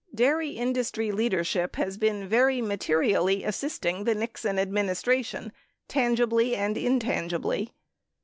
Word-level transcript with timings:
Dairy 0.15 0.53
industry 0.53 1.11
leadership 1.11 1.75
has 1.75 1.95
been 1.99 2.27
very 2.27 2.59
materially 2.59 3.43
assisting 3.43 4.03
the 4.03 4.15
Nixon 4.15 4.57
administration 4.57 5.51
tan 5.87 6.15
gibly 6.15 6.55
and 6.55 6.75
intangibly. 6.75 7.71